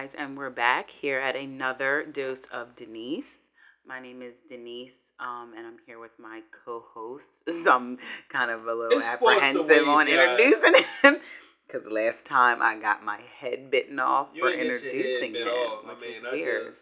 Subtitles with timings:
[0.00, 3.50] Guys, and we're back here at another dose of Denise.
[3.84, 7.24] My name is Denise, um, and I'm here with my co-host.
[7.64, 7.98] So I'm
[8.32, 11.20] kind of a little It's apprehensive on introducing him
[11.66, 14.84] because last time I got my head bitten off You for ain't get your head
[14.88, 15.84] introducing him, off.
[15.84, 16.72] I mean, was I weird.
[16.72, 16.80] just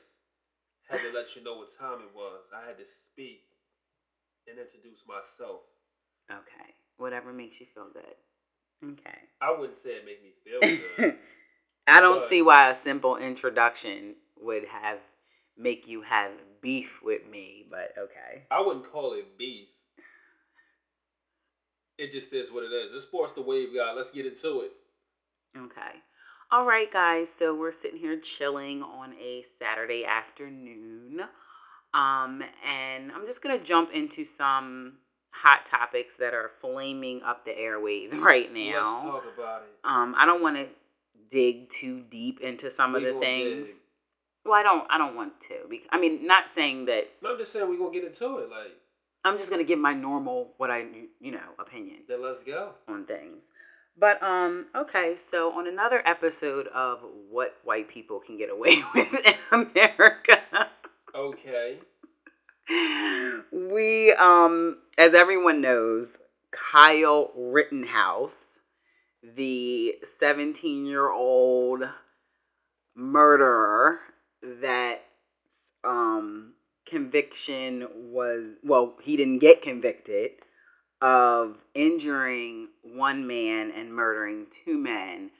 [0.88, 2.46] had to let you know what time it was.
[2.54, 3.42] I had to speak
[4.46, 5.66] and introduce myself.
[6.30, 8.94] Okay, whatever makes you feel good.
[8.94, 9.18] Okay.
[9.42, 10.60] I wouldn't say it made me feel
[10.96, 11.18] good.
[11.88, 15.00] I don't But- see why a simple introduction would have
[15.56, 18.44] make you have beef with me, but okay.
[18.50, 19.68] I wouldn't call it beef.
[21.98, 22.94] It just is what it is.
[22.94, 23.92] It's sports the wave, guy.
[23.92, 24.72] Let's get into it.
[25.56, 26.00] Okay.
[26.52, 27.28] All right, guys.
[27.36, 31.20] So we're sitting here chilling on a Saturday afternoon.
[31.92, 34.98] Um, and I'm just going to jump into some
[35.30, 39.02] hot topics that are flaming up the airways right now.
[39.02, 39.68] Let's talk about it.
[39.84, 40.66] Um, I don't want to
[41.30, 43.66] dig too deep into some of the things.
[43.68, 43.74] dig.
[44.44, 44.86] Well, I don't.
[44.90, 45.54] I don't want to.
[45.68, 47.08] bec- I mean, not saying that.
[47.22, 48.50] No, I'm just saying we're gonna get into it.
[48.50, 48.72] Like,
[49.24, 50.86] I'm just gonna give my normal, what I,
[51.20, 51.98] you know, opinion.
[52.08, 52.70] then let's go.
[52.86, 53.42] on things.
[54.00, 59.12] But um okay, so on another episode of what white people can get away with
[59.26, 60.40] in America,
[61.14, 61.78] Okay.
[63.50, 66.16] we um as everyone knows,
[66.52, 68.47] Kyle Rittenhouse,
[69.22, 71.84] the 17-year-old
[72.94, 74.00] murderer
[74.42, 75.04] that
[75.84, 76.52] um
[76.88, 80.32] conviction was well, he didn't get convicted
[81.00, 85.30] of injuring one man and murdering two men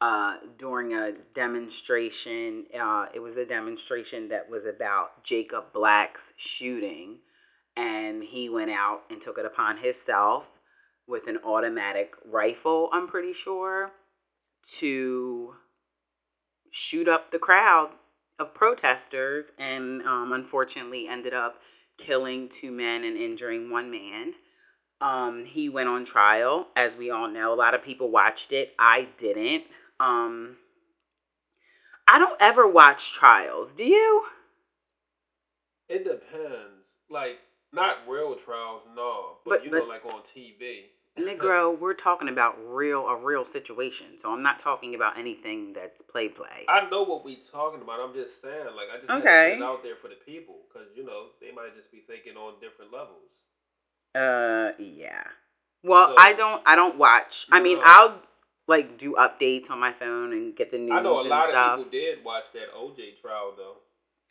[0.00, 2.66] uh, during a demonstration.
[2.78, 7.18] Uh, it was a demonstration that was about Jacob Blake's shooting,
[7.76, 10.44] and he went out and took it upon himself
[11.08, 13.92] with an automatic rifle, I'm pretty sure,
[14.78, 15.54] to
[16.70, 17.90] shoot up the crowd
[18.38, 21.56] of protesters, and um, unfortunately ended up
[22.04, 24.34] killing two men and injuring one man.
[25.00, 27.52] Um, he went on trial, as we all know.
[27.52, 28.74] A lot of people watched it.
[28.78, 29.64] I didn't.
[30.00, 30.56] Um,
[32.08, 33.70] I don't ever watch trials.
[33.76, 34.24] Do you?
[35.88, 36.86] It depends.
[37.10, 37.38] Like,
[37.72, 39.38] not real trials, no.
[39.44, 40.84] But, But- you know, but- like on TV.
[41.18, 44.06] Negro, we're talking about real a real situation.
[44.20, 46.66] So I'm not talking about anything that's play play.
[46.68, 48.00] I know what we talking about.
[48.00, 49.54] I'm just saying, like, I just Okay.
[49.56, 52.36] put it out there for the people because you know they might just be thinking
[52.36, 53.30] on different levels.
[54.14, 55.24] Uh, yeah.
[55.82, 56.62] Well, So- I don't.
[56.66, 57.46] I don't watch.
[57.50, 57.84] I mean, No.
[57.86, 58.22] I'll
[58.68, 61.78] like do updates on my phone and get the news I know a lot stuff.
[61.80, 63.76] of people did watch that OJ trial though.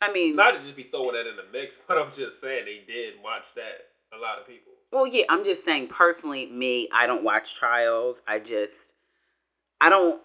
[0.02, 2.66] I mean, Not to just be throwing that in the mix, but I'm just saying
[2.66, 3.88] they did watch that.
[4.12, 4.72] A lot of people.
[4.92, 8.18] Well, yeah, I'm just saying personally, me, I don't watch trials.
[8.26, 8.74] I just,
[9.80, 10.20] I don't,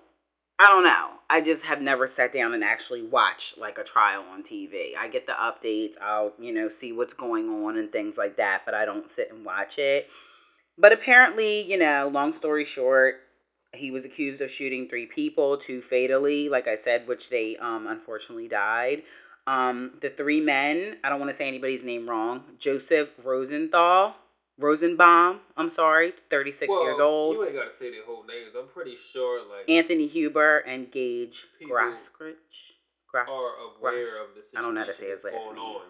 [0.60, 1.10] I don't know.
[1.30, 4.96] I just have never sat down and actually watched like a trial on TV.
[5.00, 5.94] I get the updates.
[6.02, 9.32] I'll, you know, see what's going on and things like that, but I don't sit
[9.32, 10.08] and watch it.
[10.78, 13.22] But apparently, you know, long story short,
[13.74, 17.88] he was accused of shooting three people, two fatally, like I said, which they um,
[17.88, 19.04] unfortunately died.
[19.48, 22.44] Um, the three men, I don't want to say anybody's name wrong.
[22.60, 24.16] Joseph Rosenthal,
[24.58, 27.36] Rosenbaum, I'm sorry, 36 well, years old.
[27.36, 28.52] You ain't gotta say their whole names.
[28.58, 32.36] I'm pretty sure like Anthony Huber and Gage Graskrich.
[33.08, 35.58] Gras- are aware of the situation I don't know how to say his last name.
[35.58, 35.82] on.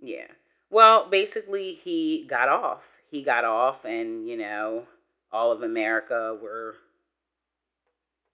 [0.00, 0.26] Yeah.
[0.70, 2.82] Well, basically, he got off.
[3.10, 4.86] He got off, and, you know,
[5.30, 6.76] all of America were.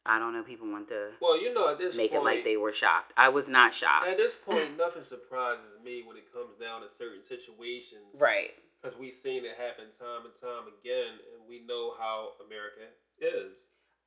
[0.07, 2.45] I don't know, people want to Well, you know, at this make point, it like
[2.45, 3.13] they were shocked.
[3.19, 4.07] I was not shocked.
[4.09, 8.09] at this point, nothing surprises me when it comes down to certain situations.
[8.15, 8.53] Right.
[8.81, 12.89] Because we've seen it happen time and time again, and we know how America
[13.21, 13.53] is.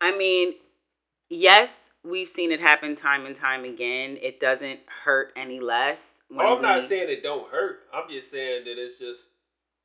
[0.02, 0.56] I mean,
[1.30, 4.18] yes, we've seen it happen time and time again.
[4.22, 6.22] It doesn't hurt any less.
[6.30, 7.82] when Oh, I'm not saying it don't hurt.
[7.94, 9.20] I'm just saying that it's just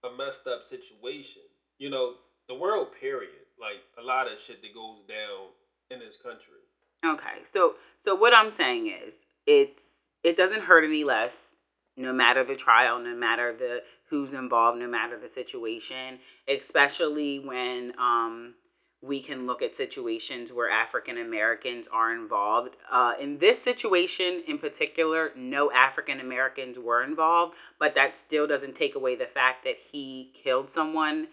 [0.04, 1.42] a messed up situation.
[1.78, 2.14] You know,
[2.48, 3.30] the world, period.
[3.60, 5.50] Like a lot of shit that goes down
[5.90, 6.62] in this country.
[7.04, 7.74] Okay, so
[8.04, 9.14] so what I'm saying is
[9.46, 9.82] it's
[10.24, 11.54] it doesn't hurt any less,
[11.96, 16.18] no matter the trial, no matter the who's involved, no matter the situation,
[16.48, 18.54] especially when um
[19.00, 22.74] we can look at situations where African Americans are involved.
[22.90, 28.74] Uh, in this situation in particular, no African Americans were involved, but that still doesn't
[28.74, 31.28] take away the fact that he killed someone,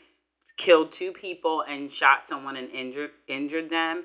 [0.57, 4.04] killed two people, and shot someone and injured injured them.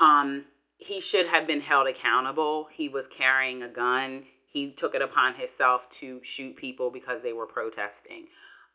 [0.00, 0.46] Um,
[0.78, 2.68] he should have been held accountable.
[2.72, 4.24] He was carrying a gun.
[4.52, 8.26] He took it upon himself to shoot people because they were protesting.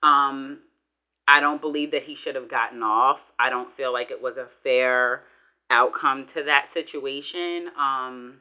[0.02, 0.60] Um,
[1.28, 3.22] I don't believe that he should have gotten off.
[3.38, 5.24] I don't feel like it was a fair
[5.70, 7.70] outcome to that situation.
[7.78, 8.40] Um,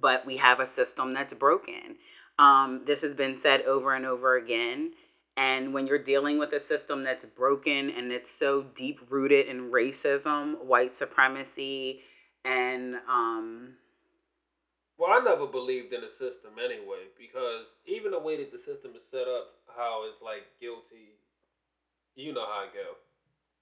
[0.00, 1.96] but we have a system that's broken.
[2.38, 4.92] Um, this has been said over and over again.
[5.36, 9.70] And when you're dealing with a system that's broken and it's so deep rooted in
[9.70, 12.00] racism, white supremacy,
[12.44, 13.74] and um,
[14.98, 18.92] well, I never believed in a system anyway because even the way that the system
[18.98, 21.14] is set up, how it's like guilty,
[22.16, 22.98] you know how it go.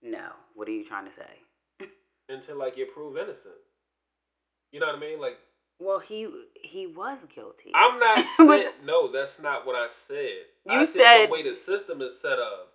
[0.02, 1.86] No, what are you trying to say?
[2.28, 3.60] Until like you're proved innocent.
[4.72, 5.20] You know what I mean?
[5.20, 5.38] Like
[5.78, 7.70] well, he he was guilty.
[7.74, 9.12] I'm not saying no.
[9.12, 10.48] That's not what I said.
[10.64, 12.72] You I said, the way the system is set up.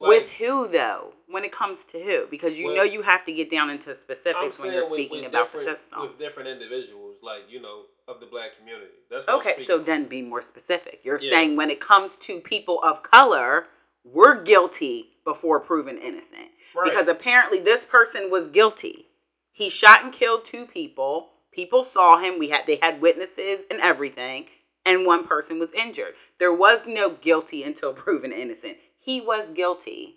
[0.00, 1.12] Like, with who though?
[1.28, 2.26] When it comes to who?
[2.30, 5.24] Because you with, know you have to get down into specifics when you're speaking with,
[5.24, 6.00] with about the system.
[6.00, 8.92] With different individuals, like you know, of the black community.
[9.10, 9.64] That's okay.
[9.64, 11.00] So then, be more specific.
[11.02, 11.30] You're yeah.
[11.30, 13.66] saying when it comes to people of color,
[14.04, 16.50] we're guilty before proven innocent.
[16.74, 16.84] Right.
[16.84, 19.06] Because apparently this person was guilty.
[19.52, 22.38] He shot and killed two people People saw him.
[22.38, 24.46] We had they had witnesses and everything,
[24.84, 26.14] and one person was injured.
[26.38, 28.78] There was no guilty until proven innocent.
[28.98, 30.16] He was guilty,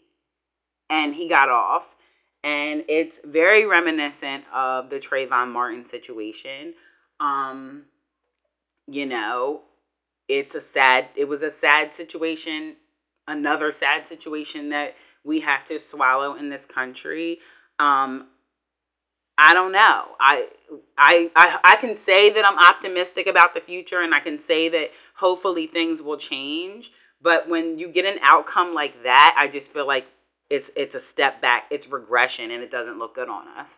[0.89, 1.87] and he got off.
[2.43, 6.75] And it's very reminiscent of the Trayvon Martin situation.
[7.19, 7.83] Um,
[8.87, 9.61] you know,
[10.27, 11.07] it's a sad.
[11.15, 12.75] It was a sad situation.
[13.27, 17.39] Another sad situation that we have to swallow in this country.
[17.79, 18.27] Um,
[19.37, 20.15] I don't know.
[20.19, 20.47] I,
[20.97, 24.69] I I I can say that I'm optimistic about the future and I can say
[24.69, 26.91] that hopefully things will change,
[27.21, 30.05] but when you get an outcome like that, I just feel like
[30.49, 33.69] it's it's a step back, it's regression and it doesn't look good on us.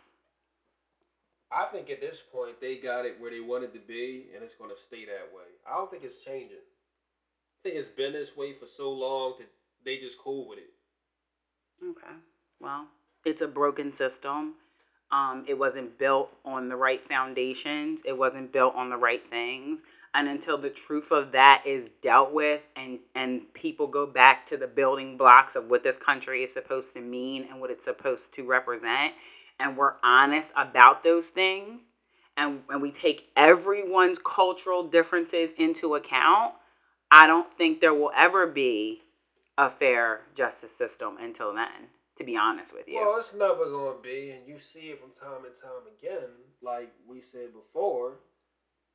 [1.51, 4.55] I think at this point they got it where they wanted to be and it's
[4.55, 5.47] going to stay that way.
[5.65, 6.57] I don't think it's changing.
[6.57, 9.49] I think it's been this way for so long that
[9.85, 10.73] they just cool with it.
[11.83, 12.15] Okay.
[12.59, 12.87] Well,
[13.25, 14.55] it's a broken system
[15.11, 18.01] um, it wasn't built on the right foundations.
[18.05, 19.81] It wasn't built on the right things.
[20.13, 24.57] And until the truth of that is dealt with and, and people go back to
[24.57, 28.33] the building blocks of what this country is supposed to mean and what it's supposed
[28.33, 29.13] to represent,
[29.59, 31.81] and we're honest about those things,
[32.35, 36.53] and, and we take everyone's cultural differences into account,
[37.09, 39.01] I don't think there will ever be
[39.57, 42.95] a fair justice system until then to be honest with you.
[42.95, 46.29] Well, it's never going to be, and you see it from time and time again.
[46.61, 48.13] Like we said before,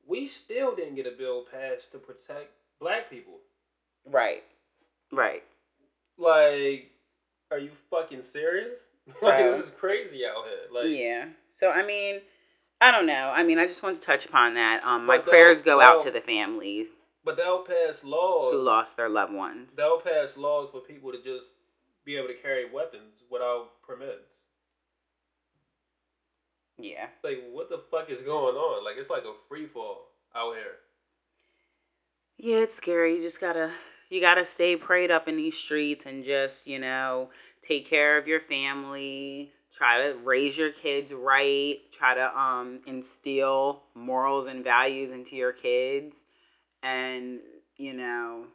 [0.05, 3.35] we still didn't get a bill passed to protect black people.
[4.05, 4.43] Right.
[5.11, 5.43] Right.
[6.17, 6.91] Like,
[7.51, 8.79] are you fucking serious?
[9.21, 10.71] like, this is crazy out here.
[10.71, 11.25] Like, yeah.
[11.59, 12.21] So I mean,
[12.81, 13.31] I don't know.
[13.33, 14.83] I mean, I just want to touch upon that.
[14.83, 16.87] Um, my prayers go out to the families.
[17.25, 19.73] But they'll pass laws who lost their loved ones.
[19.75, 21.45] They'll pass laws for people to just
[22.03, 24.43] be able to carry weapons without permits.
[26.77, 27.07] Yeah.
[27.23, 28.83] Like, what the fuck is going on?
[28.83, 30.75] Like, it's like a free fall out here.
[32.37, 33.15] Yeah, it's scary.
[33.15, 33.71] You just gotta,
[34.13, 37.29] you gotta stay prayed up in these streets and just, you know,
[37.67, 39.51] take care of your family.
[39.75, 41.79] Try to raise your kids right.
[41.91, 46.17] Try to um instill morals and values into your kids,
[46.83, 47.39] and
[47.75, 48.45] you know,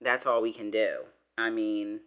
[0.00, 0.96] that's all we can do.
[1.38, 2.00] I mean,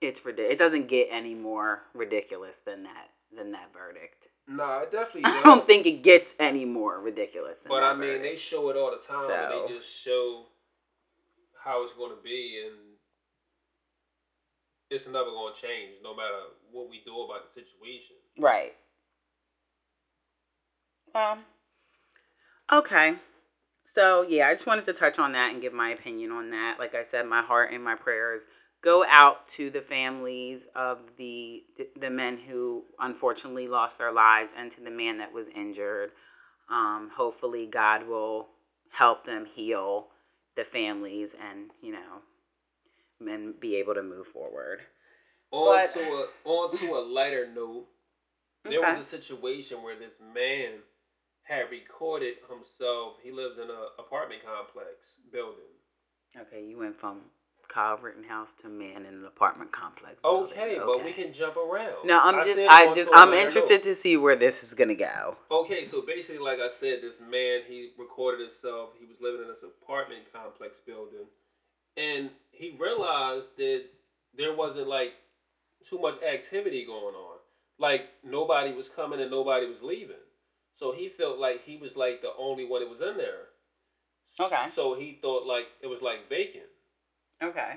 [0.00, 0.52] it's ridiculous.
[0.52, 4.28] It doesn't get any more ridiculous than that than that verdict.
[4.46, 5.22] No, nah, it definitely.
[5.24, 7.58] I don't think it gets any more ridiculous.
[7.66, 8.22] but I mean, verdict.
[8.22, 9.26] they show it all the time.
[9.26, 9.66] So.
[9.68, 10.44] They just show
[11.62, 12.76] how it's going to be, and
[14.90, 18.16] it's never going to change, no matter what we do about the situation.
[18.38, 18.74] Right.
[21.14, 21.40] Um.
[22.72, 23.14] Okay.
[23.94, 26.76] So yeah, I just wanted to touch on that and give my opinion on that.
[26.78, 28.42] Like I said, my heart and my prayers
[28.82, 31.64] go out to the families of the
[32.00, 36.12] the men who unfortunately lost their lives and to the man that was injured.
[36.70, 38.48] Um, hopefully, God will
[38.90, 40.08] help them heal
[40.58, 42.20] the families and you know
[43.20, 44.80] and be able to move forward.
[45.52, 47.86] On but, to a on to a lighter note,
[48.64, 48.98] there okay.
[48.98, 50.80] was a situation where this man
[51.42, 53.14] had recorded himself.
[53.22, 55.72] He lives in an apartment complex building.
[56.36, 57.20] Okay, you went from
[57.68, 60.24] Kyle Rittenhouse to man in an apartment complex.
[60.24, 62.06] Okay, but we can jump around.
[62.06, 65.36] No, I'm I just, I just, I'm interested to see where this is gonna go.
[65.50, 68.90] Okay, so basically, like I said, this man he recorded himself.
[68.98, 71.26] He was living in this apartment complex building,
[71.96, 73.84] and he realized that
[74.36, 75.12] there wasn't like
[75.88, 77.38] too much activity going on.
[77.78, 80.16] Like nobody was coming and nobody was leaving.
[80.78, 83.48] So he felt like he was like the only one that was in there.
[84.40, 84.66] Okay.
[84.74, 86.64] So he thought like it was like vacant.
[87.42, 87.74] Okay.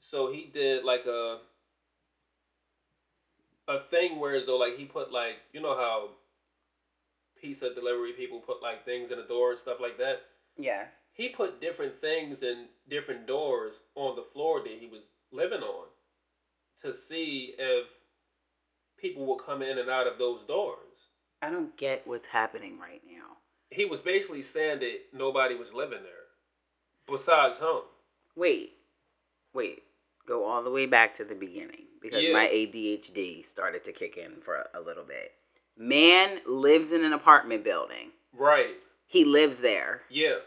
[0.00, 1.38] So he did like a
[3.68, 6.10] a thing where as though like he put like you know how
[7.40, 10.22] pizza delivery people put like things in the door and stuff like that.
[10.56, 10.88] Yes.
[11.12, 15.86] He put different things in different doors on the floor that he was living on
[16.82, 17.86] to see if
[18.98, 20.78] people will come in and out of those doors.
[21.42, 23.36] I don't get what's happening right now.
[23.70, 27.80] He was basically saying that nobody was living there besides him.
[28.36, 28.75] Wait,
[29.56, 29.82] wait.
[30.28, 32.32] Go all the way back to the beginning because Yeah.
[32.32, 35.32] my ADHD started to kick in for a, a little bit.
[35.76, 38.10] Man lives in an apartment building.
[38.32, 38.76] Right.
[39.06, 40.02] He lives there.
[40.08, 40.38] Yeah.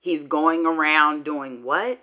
[0.00, 1.98] He's going around doing what?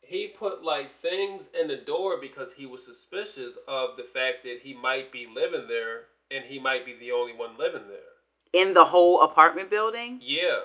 [0.00, 4.60] He put like things in the door because he was suspicious of the fact that
[4.62, 7.98] he might be living there and he might be the only one living there.
[8.54, 10.20] In the whole apartment building?
[10.22, 10.60] Yeah.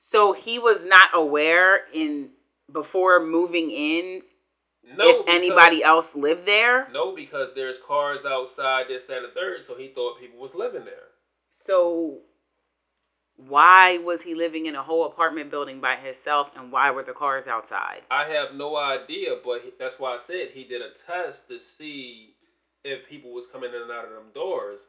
[0.00, 2.30] So he was not aware in
[2.72, 4.22] before moving in
[4.84, 5.08] No.
[5.08, 6.88] if because- anybody else lived there.
[6.92, 10.54] No, because there's cars outside, this, that, and the third, so he thought people was
[10.54, 11.08] living there.
[11.50, 12.20] So
[13.36, 17.12] why was he living in a whole apartment building by himself and why were the
[17.12, 18.02] cars outside?
[18.10, 22.34] I have no idea, but that's why I said he did a test to see
[22.84, 24.80] if people was coming in and out of them doors,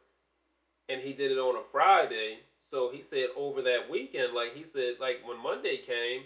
[0.88, 2.40] and he did it on a Friday.
[2.70, 6.22] So he said over that weekend, like he said, like when Monday came,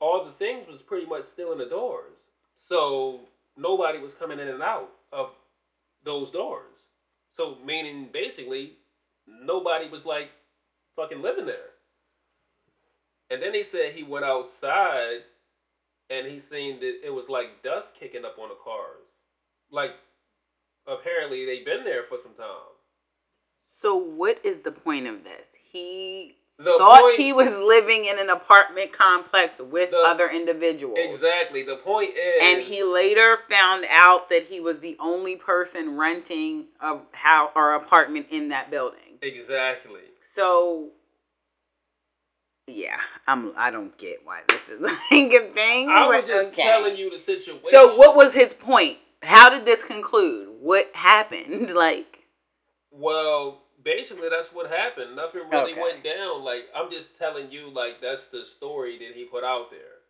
[0.00, 2.18] all the things was pretty much still in the doors.
[2.68, 3.20] So
[3.56, 5.30] nobody was coming in and out of
[6.04, 6.76] those doors.
[7.36, 8.74] So meaning basically
[9.26, 10.30] nobody was like
[10.96, 11.70] fucking living there.
[13.30, 15.20] And then he said he went outside
[16.10, 19.16] and he seen that it was like dust kicking up on the cars.
[19.70, 19.92] Like
[20.86, 22.74] apparently they've been there for some time.
[23.62, 25.46] So what is the point of this?
[25.72, 30.98] He The thought point- he was living in an apartment complex with The- other individuals.
[31.00, 31.62] Exactly.
[31.62, 36.68] The point is And he later found out that he was the only person renting
[36.80, 39.18] a how or apartment in that building.
[39.20, 40.02] Exactly.
[40.32, 40.90] So
[42.66, 45.90] yeah, I'm I don't get why this is like a thing.
[45.90, 46.62] I was just okay.
[46.62, 47.68] telling you the situation.
[47.70, 48.98] So what was his point?
[49.22, 50.48] How did this conclude?
[50.60, 51.70] What happened?
[51.74, 52.20] Like
[52.92, 55.16] Well, basically that's what happened.
[55.16, 55.80] Nothing really Okay.
[55.80, 56.42] went down.
[56.44, 60.00] Like I'm just telling you like that's the story that he put out there.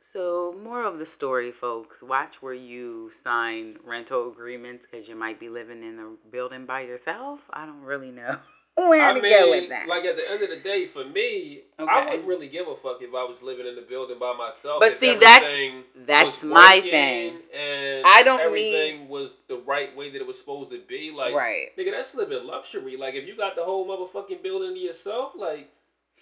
[0.00, 2.02] so more of the story, folks.
[2.02, 6.80] Watch where you sign rental agreements because you might be living in the building by
[6.82, 7.40] yourself.
[7.52, 8.38] I don't really know
[8.76, 9.88] where I to mean, go with that.
[9.88, 12.98] like at the end of the day, for me, I wouldn't really give a fuck
[13.00, 14.80] if I was living in the building by myself.
[14.80, 17.38] But see, that's- everything that's my thing.
[17.54, 21.10] And I don't everything was the right way that it was supposed to be.
[21.10, 21.76] Like, right.
[21.76, 22.96] nigga, that's living luxury.
[22.96, 25.68] Like, if you got the whole motherfucking building to yourself, like,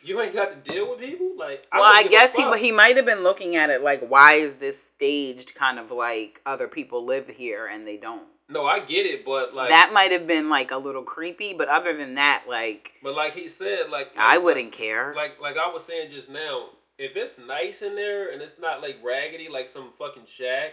[0.03, 1.33] you ain't got to deal with people.
[1.37, 4.57] Like, Well, I guess he he might have been looking at it like, why is
[4.57, 5.55] this staged?
[5.55, 8.27] Kind of like other people live here and they don't.
[8.51, 11.69] No, I get it, but like that might have been like a little creepy, but
[11.69, 15.13] other than that, like But like he said, like I like- wouldn't care.
[15.15, 18.81] Like like I was saying just now, if it's nice in there and it's not
[18.81, 20.73] like raggedy like some fucking shack,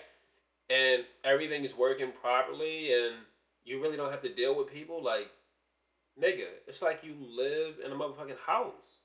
[0.70, 3.16] and everything is working properly and
[3.66, 5.30] you really don't have to deal with people, like
[6.22, 9.04] nigga, it's like you live in a motherfucking house.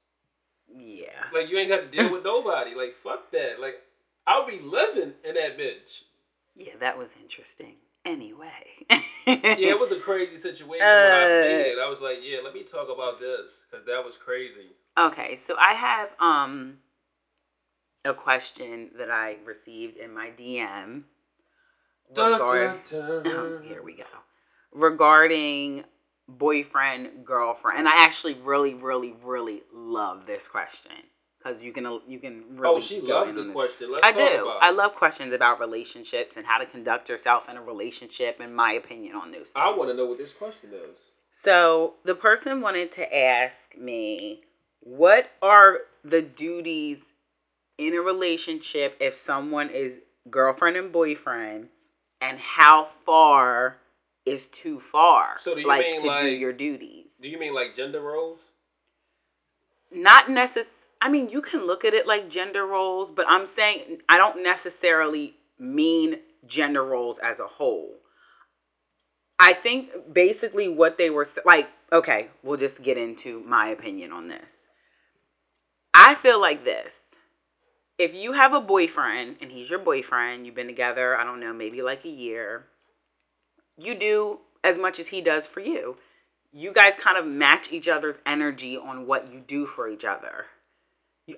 [0.73, 1.25] yeah.
[1.35, 2.75] Like you ain't got to deal with nobody.
[2.77, 3.61] Like fuck that.
[3.61, 3.77] Like
[4.29, 6.05] I'll be living in that bitch.
[6.55, 7.75] Yeah, that was interesting.
[8.05, 8.87] Anyway.
[9.27, 11.79] Yeah, it was a crazy situation when I seen Uh, it.
[11.79, 14.71] I was like, yeah, let me talk about this because that was crazy.
[14.99, 16.79] Okay, so I have um
[18.05, 21.05] a question that I received in my DM.
[22.15, 22.81] regard-
[23.65, 24.05] here we go.
[24.73, 25.85] Regarding
[26.29, 27.79] boyfriend, girlfriend.
[27.79, 30.93] And I actually really, really, really love this question.
[31.43, 33.53] Because you can you can oh, really oh, she loves the this.
[33.53, 33.93] question.
[33.93, 34.53] Let's I do.
[34.61, 38.73] I love questions about relationships and how to conduct yourself in a relationship and my
[38.73, 39.47] opinion on those.
[39.57, 40.97] I want to know what this question is.
[41.33, 44.43] So the person wanted to ask me,
[44.81, 46.99] what are the duties
[47.79, 51.69] in a relationship if someone is girlfriend and boyfriend,
[52.21, 53.79] and how far
[54.27, 55.37] is too far?
[55.41, 57.13] So do you like mean to do like- your duties?
[57.21, 58.41] Do you mean like gender roles?
[59.91, 60.67] Not necess.
[61.03, 64.43] I mean, you can look at it like gender roles, but I'm saying I don't
[64.43, 67.95] necessarily mean gender roles as a whole.
[69.39, 74.29] I think basically what they were like, okay, we'll just get into my opinion on
[74.29, 74.67] this.
[75.95, 77.07] I feel like this.
[77.99, 81.53] If you have a boyfriend and he's your boyfriend, you've been together, I don't know,
[81.53, 82.67] maybe like a year,
[83.79, 85.97] you do as much as he does for you.
[86.53, 90.47] You guys kind of match each other's energy on what you do for each other.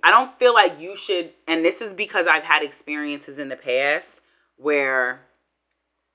[0.03, 3.57] I don't feel like you should, and this is because I've had experiences in the
[3.57, 4.21] past
[4.57, 5.23] where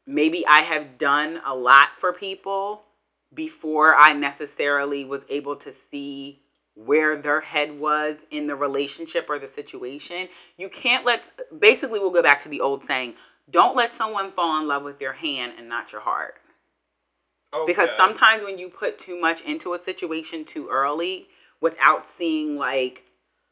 [0.06, 2.84] maybe I have done a lot for people
[3.34, 6.42] before I necessarily was able to see
[6.76, 10.30] where their head was in the relationship or the situation.
[10.58, 11.30] You can't let,
[11.60, 13.16] basically, we'll go back to the old saying
[13.50, 16.36] don't let someone fall in love with your hand and not your heart.
[17.54, 17.66] Okay.
[17.66, 21.28] Because sometimes when you put too much into a situation too early
[21.62, 23.04] without seeing, like,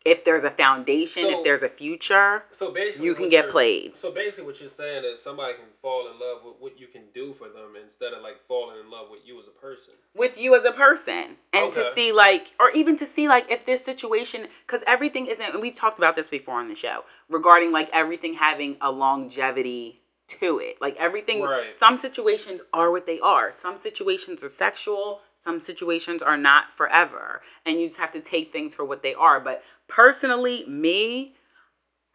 [0.05, 3.97] if there's a foundation, So- if there's a future, so basically you can get played.
[3.97, 7.01] So basically, what you're saying is somebody can fall in love with what you can
[7.13, 9.95] do for them instead of like falling in love with you as a person.
[10.13, 13.65] with you as a person and to see like or even to see like if
[13.65, 17.71] this situation because everything isn't and we've talked about this before on the show regarding
[17.73, 21.77] like everything having a longevity to it like everything Right.
[21.79, 27.41] some situations are what they are some situations are sexual some situations are not forever
[27.65, 31.35] and you just have to take things for what they are but personally me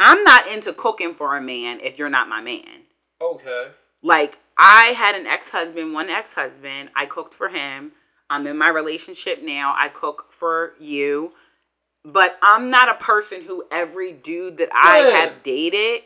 [0.01, 2.83] i'm not into cooking for a man if you're not my man
[3.23, 3.69] Okay.
[4.03, 6.91] like I had an ex-husband, one ex-husband.
[6.95, 7.93] I cooked for him.
[8.29, 9.75] I'm in my relationship now.
[9.75, 11.33] I cook for you.
[12.05, 15.17] But I'm not a person who every dude that I Yeah.
[15.21, 16.03] have dated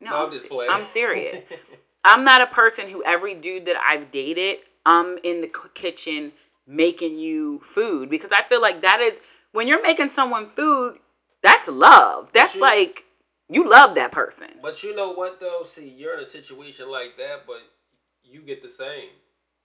[0.00, 0.70] No, No, I'm I'm, just playing.
[0.70, 1.42] I'm serious.
[2.04, 6.32] I'm not a person who every dude that I've dated, I'm in the kitchen
[6.66, 9.20] making you food because I feel like that is
[9.52, 10.98] when you're making someone food,
[11.42, 12.30] that's love.
[12.32, 13.04] That's you- like
[13.48, 14.48] you love that person.
[14.62, 15.62] But you know what though?
[15.64, 17.58] See, you're in a situation like that, but
[18.22, 19.10] you get the same.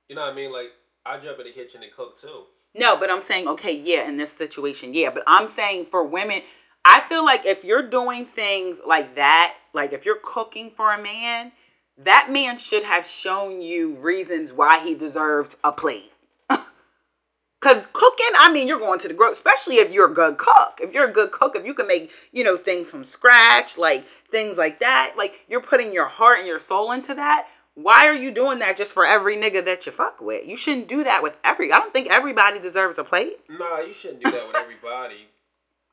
[0.07, 0.51] You know what I mean?
[0.51, 0.71] Like
[1.05, 2.43] I jump in the kitchen and cook too.
[2.75, 5.09] No, but I'm saying, okay, yeah, in this situation, yeah.
[5.09, 6.43] But I'm saying for women,
[6.85, 11.01] I feel like if you're doing things like that, like if you're cooking for a
[11.01, 11.51] man,
[11.97, 16.11] that man should have shown you reasons why he deserves a plate.
[16.49, 20.79] Cause cooking, I mean, you're going to the grocery, especially if you're a good cook.
[20.81, 24.05] If you're a good cook, if you can make, you know, things from scratch, like
[24.31, 27.47] things like that, like you're putting your heart and your soul into that.
[27.75, 30.47] Why are you doing that just for every nigga that you fuck with?
[30.47, 31.71] You shouldn't do that with every.
[31.71, 33.37] I don't think everybody deserves a plate.
[33.49, 35.27] Nah, you shouldn't do that with everybody.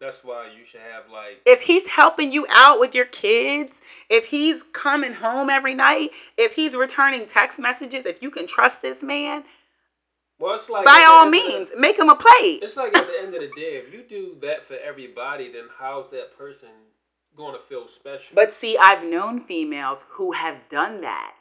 [0.00, 3.80] That's why you should have like If he's helping you out with your kids,
[4.10, 8.82] if he's coming home every night, if he's returning text messages, if you can trust
[8.82, 9.44] this man,
[10.38, 12.62] well, it's like by all of the- means, make him a plate.
[12.62, 15.68] It's like at the end of the day, if you do that for everybody, then
[15.78, 16.68] how's that person
[17.34, 18.34] going to feel special?
[18.34, 21.35] But see, I've known females who have done that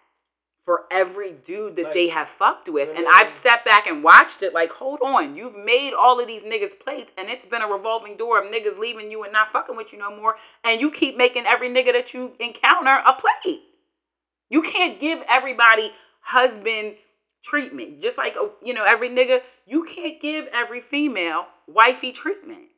[0.66, 2.90] for every dude that Like, they have fucked with.
[2.90, 3.06] And.
[3.14, 6.78] I've sat back and watched it like, hold on, you've made all of these niggas
[6.80, 9.94] plates and it's been a revolving door of niggas leaving you and not fucking with
[9.94, 10.36] you no more.
[10.64, 13.62] And you keep making every nigga that you encounter a plate.
[14.50, 16.96] You can't give everybody husband
[17.44, 18.02] treatment.
[18.02, 22.70] Just like, oh, you know, every nigga, you can't give every female wifey treatment.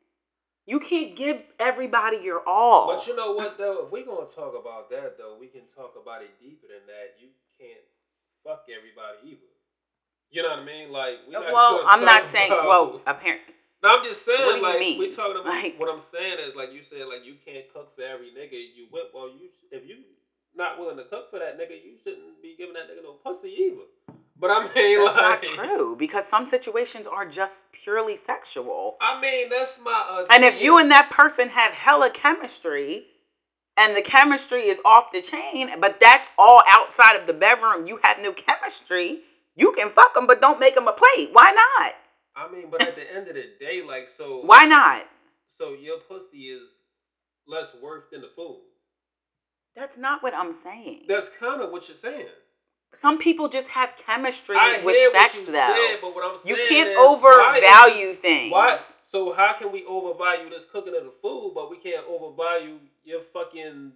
[0.66, 2.94] You can't give everybody your all.
[2.94, 3.86] But you know what though?
[3.86, 7.16] If we're gonna talk about that though, we can talk about it deeper than that.
[7.18, 7.84] You can't
[8.44, 9.50] fuck everybody either.
[10.30, 10.92] You know what I mean?
[10.92, 12.52] Like we uh, not well, I'm not saying.
[12.52, 14.44] about- Well, apparently, No, I'm just saying.
[14.44, 14.98] What do you like mean?
[14.98, 15.52] we talking about.
[15.54, 18.52] Like- what I'm saying is like you said like you can't cook for every nigga
[18.54, 19.10] you whip.
[19.14, 20.04] Well, you if you
[20.54, 23.48] not willing to cook for that nigga, you shouldn't be giving that nigga no pussy
[23.48, 23.86] either.
[24.40, 28.96] But I mean, that's not true because some situations are just purely sexual.
[29.00, 30.26] I mean, that's my.
[30.30, 33.06] And if you and that person have hella chemistry,
[33.78, 38.00] and the chemistry is off the chain, but that's all outside of the bedroom, you
[38.02, 39.20] have no chemistry.
[39.56, 41.30] You can fuck them, but don't make them a plate.
[41.32, 41.94] Why not?
[42.36, 45.06] I mean, but at the end of the day, like, so Why not?
[45.60, 46.62] So your pussy is
[47.46, 48.60] less worth than the food.
[49.74, 51.04] That's not what I'm saying.
[51.08, 52.26] That's kind of what you're saying.
[52.94, 55.52] Some people just have chemistry I with sex, you though.
[55.52, 58.52] said, but what I'm you can't is, why overvalue things.
[58.52, 58.80] Why?
[59.10, 63.22] So how can we overvalue this cooking of the food, but we can't overvalue your
[63.32, 63.92] fucking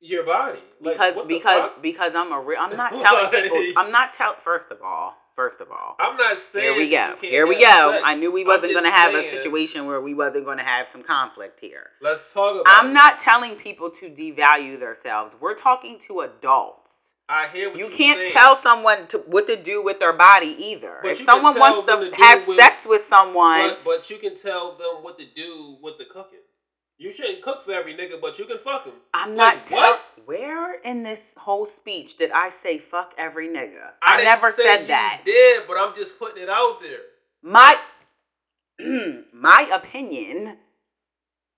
[0.00, 0.60] your body?
[0.80, 2.58] Like, because because because I'm a real.
[2.60, 3.62] I'm not telling people.
[3.76, 4.36] I'm not tell.
[4.44, 7.16] First of all, first of all, I'm not saying here we go.
[7.22, 7.92] Here we go.
[7.92, 8.02] sex.
[8.04, 10.88] I knew we wasn't going to have a situation where we wasn't going to have
[10.88, 11.86] some conflict here.
[12.02, 12.64] Let's talk about.
[12.66, 12.94] I'm it.
[12.94, 15.34] not telling people to devalue themselves.
[15.40, 16.80] We're talking to adults.
[17.26, 18.32] I hear what You can't saying.
[18.34, 20.98] tell someone to, what to do with their body either.
[21.00, 24.38] But if someone wants to to have with- sex with someone, But, but you can
[24.38, 26.40] tell them what to do with the cooking.
[26.96, 28.94] You shouldn't cook for every nigga, but you can fuck him.
[29.12, 29.82] I'm Like, not telling.
[29.82, 30.00] what?
[30.26, 33.90] Where in this whole speech did I say fuck every nigga?
[34.00, 35.22] I, I, never said you that.
[35.24, 37.00] Did, but I'm just putting it out there.
[37.42, 37.76] My
[39.32, 40.56] my opinion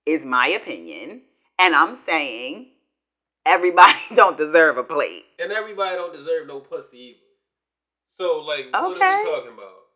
[0.05, 1.21] is my opinion,
[1.59, 2.67] and I'm saying
[3.45, 5.25] everybody don't deserve a plate.
[5.39, 7.19] And everybody don't deserve no pussy either.
[8.19, 8.73] So like, okay.
[8.73, 9.86] what are we talking about?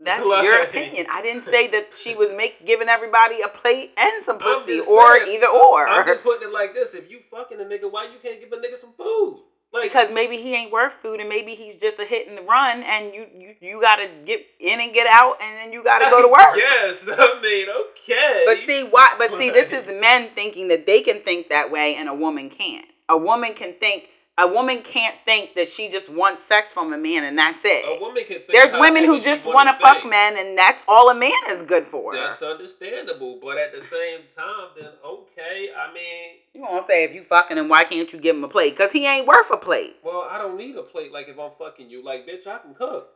[0.04, 1.06] That's Like- your opinion.
[1.10, 5.12] I didn't say that she was make giving everybody a plate and some pussy or
[5.24, 5.86] saying, either or.
[5.88, 8.52] I'm just putting it like this: If you fucking a nigga, why you can't give
[8.52, 9.42] a nigga some food?
[9.72, 12.82] Like because maybe he ain't worth food and maybe he's just a hit and run
[12.82, 16.20] and you you, you gotta get in and get out and then you gotta go
[16.22, 16.56] to work.
[16.56, 18.42] yes, I mean, okay.
[18.46, 21.94] But see why but see this is men thinking that they can think that way
[21.94, 22.84] and a woman can't.
[23.08, 24.08] A woman can think
[24.42, 27.84] a woman can't think that she just wants sex from a man and that's it.
[27.86, 28.38] a woman can.
[28.38, 30.10] Think There's women who just want to fuck think.
[30.10, 32.14] men and that's all a man is good for.
[32.14, 35.68] That's understandable, but at the same time, then okay.
[35.76, 38.48] I mean, You won't say if you fucking him, why can't you give him a
[38.48, 38.76] plate?
[38.76, 39.96] Because he ain't worth a plate.
[40.04, 41.12] well, I don't need a plate.
[41.12, 43.08] Like if I'm fucking you, like bitch, I can cook.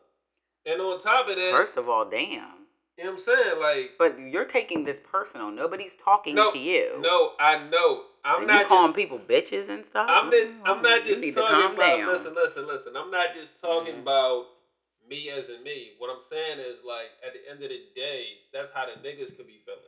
[0.66, 2.20] And on top of that, First of all, damn.
[2.96, 3.60] you know what I'm saying?
[3.60, 5.50] Like, But you're taking this personal.
[5.50, 7.00] Nobody's talking No, to you.
[7.00, 8.04] no, I know.
[8.24, 10.06] I'm and not you calling just, people bitches and stuff.
[10.08, 11.96] I'm, just, Mm, I'm not you just talking calm about.
[11.98, 12.12] down.
[12.14, 12.96] Listen, listen, listen.
[12.96, 14.02] I'm not just talking Mhm.
[14.02, 14.46] about
[15.08, 15.92] me as in me.
[15.98, 19.36] What I'm saying is, like, at the end of the day, that's how the niggas
[19.36, 19.80] could be feeling.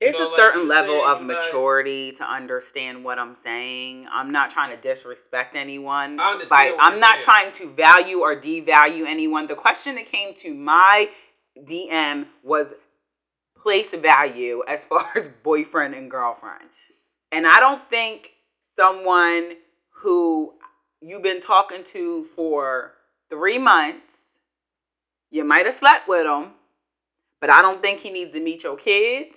[0.00, 3.18] You It's know, a like certain level said, of you not- maturity to understand what
[3.18, 4.06] I'm saying.
[4.10, 6.18] I'm not trying to disrespect anyone.
[6.20, 7.22] I understand By I'm not saying.
[7.22, 9.46] trying to value or devalue anyone.
[9.48, 11.10] The question that came to my
[11.58, 12.68] DM was
[13.60, 16.70] place value as far as boyfriend and girlfriend.
[17.32, 18.30] And I don't think
[18.76, 19.52] someone
[19.90, 20.54] who
[21.00, 22.92] you've been talking to for
[23.30, 24.06] three months,
[25.30, 26.52] you might have slept with him,
[27.40, 29.34] but I don't think he needs to meet your kids.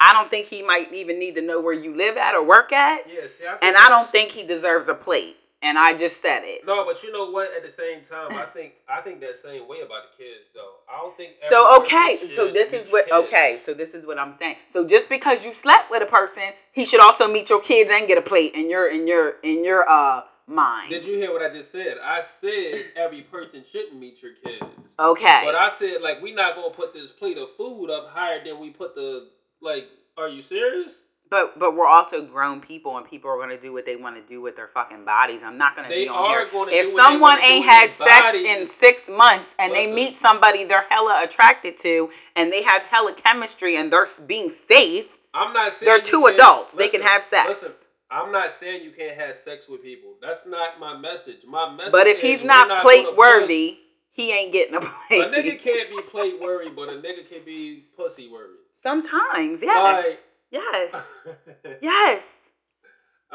[0.00, 2.72] I don't think he might even need to know where you live at or work
[2.72, 3.06] at.
[3.08, 5.36] Yeah, see, I And I don't think he deserves a plate.
[5.62, 6.66] And I just said it.
[6.66, 7.48] No, but you know what?
[7.56, 10.74] At the same time, I think I think that same way about the kids, though.
[10.92, 11.34] I don't think.
[11.48, 13.28] So okay, so this is what kids.
[13.28, 14.56] okay, so this is what I'm saying.
[14.72, 18.08] So just because you slept with a person, he should also meet your kids and
[18.08, 20.90] get a plate in your in your in your uh mind.
[20.90, 21.96] Did you hear what I just said?
[22.02, 24.72] I said every person shouldn't meet your kids.
[24.98, 25.42] Okay.
[25.44, 28.58] But I said like we not gonna put this plate of food up higher than
[28.58, 29.28] we put the
[29.60, 29.84] like.
[30.18, 30.92] Are you serious?
[31.32, 34.22] But but we're also grown people and people are gonna do what they want to
[34.30, 35.40] do with their fucking bodies.
[35.42, 36.40] I'm not gonna be on here.
[36.42, 38.46] If do what they someone ain't had sex bodies.
[38.46, 43.14] in six months and they meet somebody they're hella attracted to and they have hella
[43.14, 46.74] chemistry and they're being safe, I'm not saying they're two adults.
[46.74, 47.48] They can have sex.
[47.48, 47.72] Listen,
[48.10, 50.10] I'm not saying you can't have sex with people.
[50.20, 51.46] That's not my message.
[51.48, 51.92] My message.
[51.92, 53.78] But if he's we're not, plate worthy,
[54.10, 55.22] he ain't getting a plate.
[55.22, 58.58] A nigga can't be plate worthy, but a nigga can be pussy worthy.
[58.82, 60.18] Sometimes, yes, Like-
[60.52, 60.94] yes,
[61.82, 62.24] yes.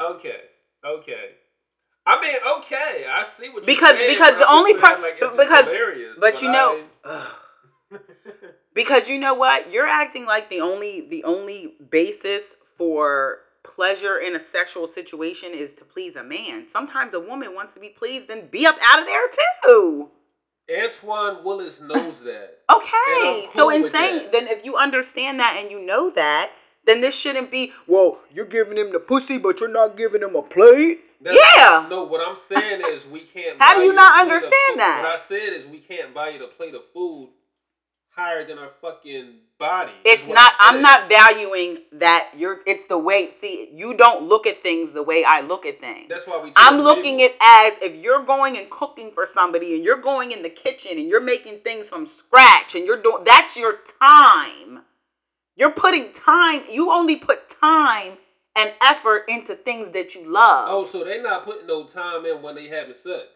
[0.00, 0.40] okay,
[0.84, 1.30] okay.
[2.06, 3.04] I mean, okay.
[3.06, 5.68] I see what you're Because- saying, because the only part like, because-
[6.18, 7.30] But you know, I-
[8.74, 12.44] because you know what, you're acting like the only the only basis
[12.76, 16.66] for pleasure in a sexual situation is to please a man.
[16.72, 19.28] Sometimes a woman wants to be pleased and be up out of there
[19.64, 20.08] too.
[20.82, 22.58] Antoine Willis knows that.
[22.74, 24.28] Okay, I'm so insane.
[24.32, 26.52] Then if you understand that and you know that,
[26.88, 27.72] then this shouldn't be.
[27.86, 31.04] Well, you're giving him the pussy, but you're not giving him a plate.
[31.20, 31.86] That's- Yeah.
[31.90, 33.60] No, what I'm saying is we can't.
[33.60, 35.02] How do you not understand that?
[35.04, 37.30] What I said is we can't buy you a plate of food
[38.10, 39.92] higher than our fucking body.
[40.04, 40.52] It's not.
[40.60, 42.30] I'm not valuing that.
[42.36, 42.60] You're.
[42.66, 43.30] It's the way.
[43.40, 46.08] See, you don't look at things the way I look at things.
[46.08, 46.52] That's why we.
[46.56, 50.42] I'm looking at as if you're going and cooking for somebody and you're going in
[50.42, 54.82] the kitchen and you're making things from scratch and you're doing that's your time.
[55.58, 58.18] You're putting time, you only put time
[58.54, 60.68] and effort into things that you love.
[60.70, 63.26] Oh, so they're not putting no time in when they having sex.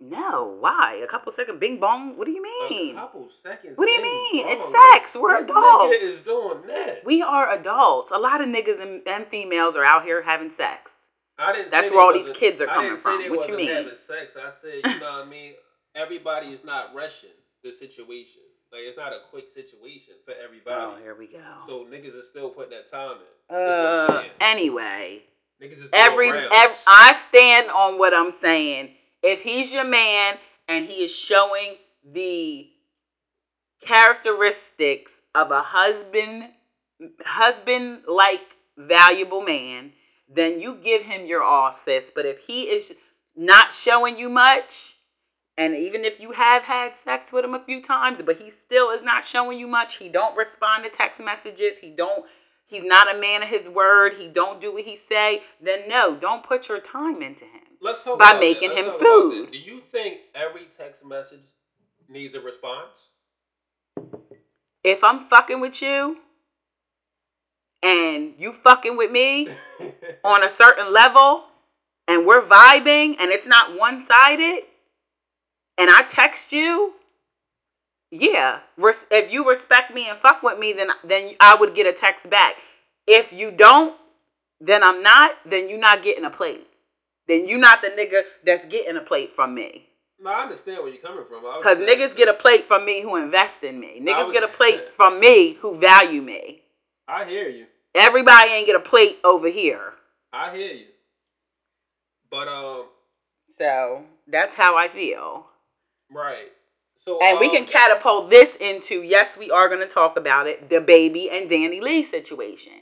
[0.00, 1.02] No, why?
[1.02, 2.16] A couple seconds, bing bong.
[2.16, 2.96] What do you mean?
[2.96, 3.76] A couple seconds.
[3.76, 4.44] What do you mean?
[4.44, 4.52] bro.
[4.52, 5.14] It's sex.
[5.20, 5.96] We're what adults.
[5.96, 7.04] Nigga is doing that.
[7.04, 8.12] We are adults.
[8.14, 10.92] A lot of niggas and, and females are out here having sex.
[11.36, 11.72] I didn't.
[11.72, 13.28] That's where all these kids are coming from.
[13.30, 13.68] What you mean?
[13.68, 14.36] Having sex.
[14.36, 15.54] I said, you know what I mean.
[15.96, 17.30] Everybody is not rushing
[17.64, 18.42] the situation.
[18.70, 20.76] Like it's not a quick situation for everybody.
[20.76, 21.40] Oh, here we go.
[21.66, 23.26] So niggas is still putting that time in.
[23.48, 25.22] That's what I'm Uh, anyway,
[25.62, 28.90] Niggas is doing every, I stand on what I'm saying.
[29.22, 30.36] If he's your man
[30.68, 32.68] and he is showing the
[33.80, 36.50] characteristics of a husband,
[37.24, 38.42] husband like
[38.76, 39.92] valuable man,
[40.28, 42.04] then you give him your all, sis.
[42.14, 42.92] But if he is
[43.34, 44.97] not showing you much,
[45.58, 48.90] and even if you have had sex with him a few times, but he still
[48.90, 52.24] is not showing you much, he don't respond to text messages, he don't
[52.68, 56.14] he's not a man of his word, he don't do what he say, then no,
[56.14, 57.62] don't put your time into him.
[57.82, 59.50] Let's talk by about making him food.
[59.50, 61.40] Do you think every text message
[62.08, 62.92] needs a response?
[64.84, 66.18] If I'm fucking with you
[67.82, 69.48] and you fucking with me
[70.24, 71.46] on a certain level
[72.06, 74.62] and we're vibing and it's not one-sided
[75.78, 76.94] and I text you
[78.10, 81.86] yeah, res- if you respect me and fuck with me, then then I would get
[81.86, 82.56] a text back.
[83.06, 83.94] If you don't,
[84.60, 85.32] then I'm not.
[85.44, 86.66] Then you're not getting a plate.
[87.26, 89.86] Then you're not the nigga that's getting a plate from me.
[90.20, 91.42] No, I understand where you're coming from.
[91.62, 94.00] Cause just- niggas get a plate from me who invest in me.
[94.00, 96.62] Niggas was- get a plate from me who value me.
[97.06, 97.66] I hear you.
[97.94, 99.94] Everybody ain't get a plate over here.
[100.32, 100.86] I hear you.
[102.30, 102.86] But um,
[103.58, 105.46] So that's how I feel.
[106.10, 106.52] Right.
[107.04, 110.46] So And we um, can catapult this into yes, we are going to talk about
[110.46, 112.72] it DaBaby and DaniLeigh situation.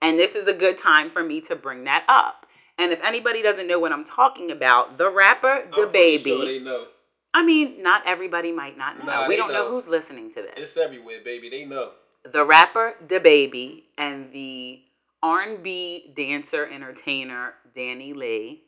[0.00, 2.46] And this is a good time for me to bring that up.
[2.78, 6.64] And if anybody doesn't know what I'm talking about, the rapper, DaBaby.
[6.64, 6.86] Sure.
[7.34, 9.04] I mean, not everybody might not know.
[9.04, 9.64] Nah, we don't know.
[9.64, 9.70] know.
[9.70, 10.52] who's listening to this.
[10.56, 11.48] It's everywhere, baby.
[11.48, 11.92] They know.
[12.30, 14.80] the rapper, DaBaby, and the
[15.22, 18.58] R&B dancer entertainer DaniLeigh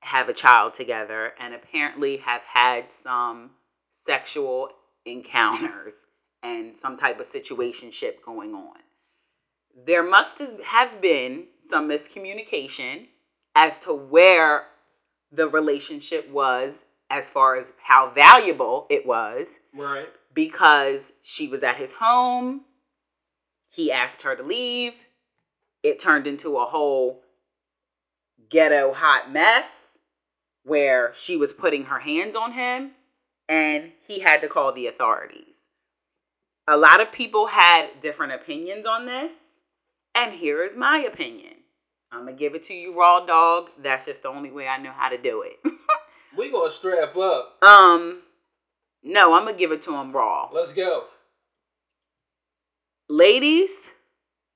[0.00, 3.50] have a child together and apparently have had some
[4.06, 4.70] sexual
[5.04, 5.94] encounters
[6.42, 8.76] and some type of situationship going on.
[9.86, 13.06] There must have been some miscommunication
[13.54, 14.66] as to where
[15.32, 16.74] the relationship was
[17.10, 20.08] as far as how valuable it was Right.
[20.34, 22.62] because she was at his home.
[23.70, 24.94] He asked her to leave.
[25.82, 27.22] It turned into a whole
[28.50, 29.68] ghetto hot mess
[30.64, 32.92] where she was putting her hands on him
[33.48, 35.54] and he had to call the authorities.
[36.68, 39.32] A lot of people had different opinions on this,
[40.14, 41.54] and here is my opinion.
[42.12, 43.70] I'm gonna give it to you raw dog.
[43.82, 45.58] That's just the only way I know how to do it.
[46.36, 47.56] We gonna strap up.
[47.62, 48.20] um,
[49.02, 50.48] no, I'm gonna give it to him raw.
[50.52, 51.04] Let's go.
[53.08, 53.70] ladies,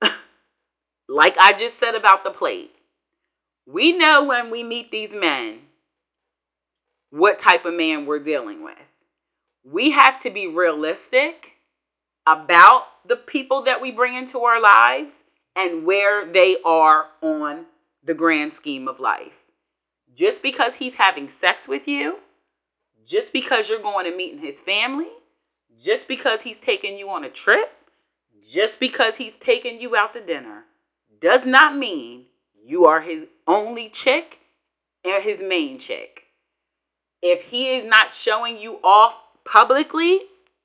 [1.08, 2.72] like I just said about the plate,
[3.66, 5.60] we know when we meet these men
[7.12, 8.78] what type of man we're dealing with.
[9.62, 11.52] We have to be realistic
[12.26, 15.14] about the people that we bring into our lives
[15.54, 17.66] and where they are on
[18.02, 19.34] the grand scheme of life.
[20.16, 22.18] Just because he's having sex with you,
[23.06, 25.10] just because you're going to meet his family,
[25.84, 27.72] just because he's taking you on a trip,
[28.50, 30.64] just because he's taking you out to dinner
[31.20, 32.24] does not mean
[32.64, 34.38] you are his only chick
[35.04, 36.21] and his main chick.
[37.22, 40.20] If he is not showing you off publicly,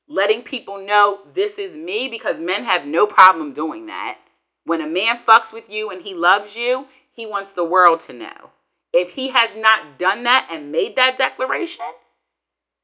[0.10, 4.18] letting people know this is me, because men have no problem doing that.
[4.66, 8.14] When a man fucks with you and he loves you, he wants the world to
[8.14, 8.52] know.
[8.92, 11.86] If he has not done that and made that declaration,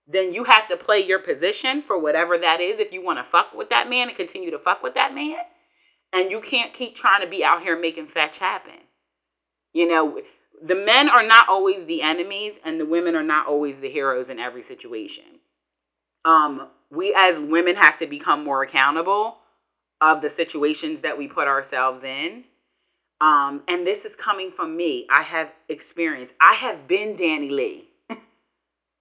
[0.08, 3.32] then you have to play your position for whatever that is if you want to
[3.32, 5.38] fuck with that man and continue to fuck with that man.
[6.12, 8.74] And you can't keep trying to be out here making fetch happen.
[9.72, 10.22] You know,
[10.62, 14.30] the men are not always the enemies and the women are not always the heroes
[14.30, 15.26] in every situation.
[16.26, 19.38] Um, we as women have to become more accountable
[20.00, 22.46] of the situations that we put ourselves in.
[23.20, 25.08] Um, and this is coming from me.
[25.10, 26.32] I have experience.
[26.40, 27.84] I have been DaniLeigh.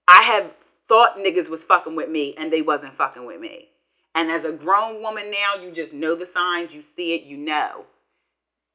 [0.07, 0.51] I have
[0.87, 3.69] thought niggas was fucking with me and they wasn't fucking with me.
[4.15, 7.37] And as a grown woman now, you just know the signs, you see it, you
[7.37, 7.85] know.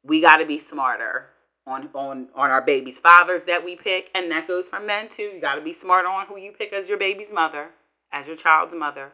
[0.05, 1.31] We got to be smarter
[1.69, 5.23] on on on our babies' fathers that we pick, and that goes for men too.
[5.35, 7.69] You got to be smart on who you pick as your baby's mother,
[8.13, 9.13] as your child's mother.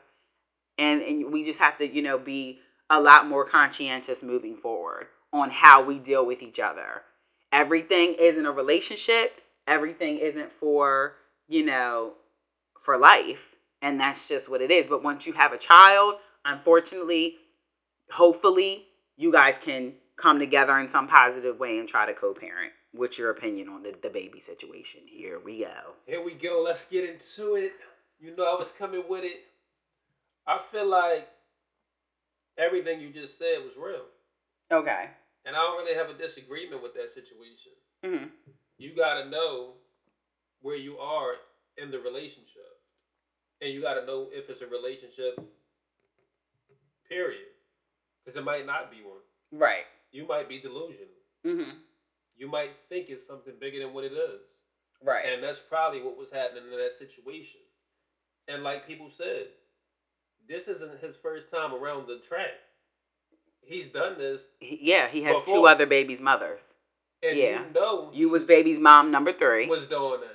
[0.79, 5.07] And and we just have to, you know, be a lot more conscientious moving forward
[5.33, 7.03] on how we deal with each other.
[7.53, 9.41] Everything isn't a relationship.
[9.67, 11.15] Everything isn't for,
[11.49, 12.13] you know,
[12.85, 13.41] for life.
[13.83, 14.87] And that's just what it is.
[14.87, 17.37] But once you have a child, unfortunately,
[18.11, 18.85] hopefully,
[19.17, 22.73] you guys can come together in some positive way and try to co parent.
[22.93, 25.01] What's your opinion on the, DaBaby situation?
[25.07, 25.95] Here we go.
[26.07, 26.63] Here we go.
[26.65, 27.73] Let's get into it.
[28.21, 29.45] You know I was coming with it.
[30.47, 31.29] I feel like
[32.59, 34.05] everything you just said was real.
[34.71, 35.11] Okay.
[35.45, 37.73] And I don't really have a disagreement with that situation.
[38.03, 38.29] hmm
[38.79, 39.73] You got to know
[40.63, 41.35] where you are
[41.77, 42.63] in the relationship.
[43.61, 45.39] And you got to know if it's a relationship,
[47.09, 47.49] period.
[48.25, 49.21] Because it might not be one.
[49.53, 49.85] Right.
[50.15, 51.09] You might be delusional.
[51.45, 51.71] hmm
[52.37, 54.41] You might think it's something bigger than what it is.
[55.03, 55.27] Right.
[55.27, 57.61] And that's probably what was happening in that situation.
[58.47, 59.49] And like people said,
[60.49, 62.53] this isn't his first time around the track.
[63.61, 66.61] He's done this, He- yeah, he has two other babies' mothers.
[67.23, 67.67] and Yeah.
[67.67, 69.67] you know You was baby's mom number three.
[69.67, 70.31] was doing this.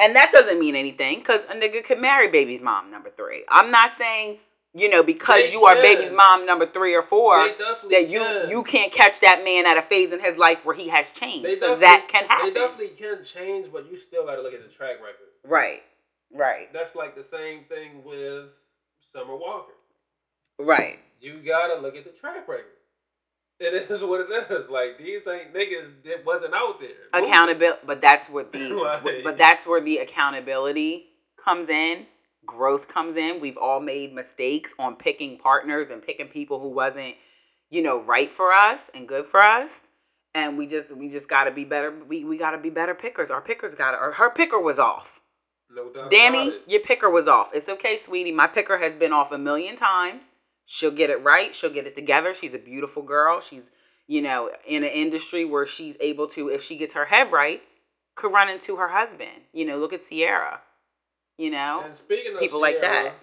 [0.00, 3.44] And that doesn't mean anything because a nigga could marry baby's mom number three.
[3.48, 4.40] I'm not saying,
[4.74, 5.82] you know, because They you are can.
[5.82, 7.48] baby's mom number three or four,
[7.90, 8.50] that you can.
[8.50, 11.46] you can't catch that man at a phase in his life where he has changed.
[11.46, 12.54] They that can They happen.
[12.54, 15.28] definitely can change, but you still got to look at the track record.
[15.44, 15.82] Right.
[16.32, 16.72] Right.
[16.72, 18.46] That's like the same thing with
[19.14, 19.72] Summer Walker.
[20.58, 20.98] Right.
[21.20, 22.64] You gotta look at the track record.
[23.60, 24.68] It is what it is.
[24.70, 26.90] Like these ain't niggas that wasn't out there.
[27.22, 29.24] Accountability, but that's what the Right.
[29.24, 31.06] but that's where the accountability
[31.42, 32.06] comes in.
[32.46, 33.40] Growth comes in.
[33.40, 37.14] We've all made mistakes on picking partners and picking people who wasn't,
[37.70, 39.70] you know, right for us and good for us.
[40.34, 41.92] And we just we just got to be better.
[42.08, 43.30] We we got to be better pickers.
[43.30, 44.12] Our pickers got to.
[44.12, 45.08] Her picker was off.
[45.70, 46.10] No doubt.
[46.10, 47.50] Danny, your picker was off.
[47.54, 48.32] It's okay, sweetie.
[48.32, 50.22] My picker has been off a million times.
[50.66, 51.54] She'll get it right.
[51.54, 52.34] She'll get it together.
[52.34, 53.40] She's a beautiful girl.
[53.40, 53.62] She's,
[54.06, 57.62] you know, in an industry where she's able to, if she gets her head right,
[58.16, 59.44] could run into her husband.
[59.52, 60.60] You know, look at Ciara.
[61.38, 63.14] You know, And speaking of people like that.